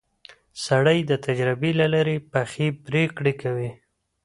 [0.65, 3.71] سړی د تجربې له لارې پخې پرېکړې کوي